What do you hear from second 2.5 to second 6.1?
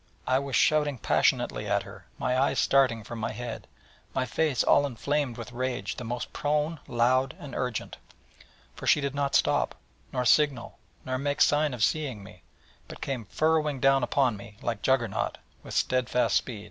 starting from my head, my face all inflamed with rage the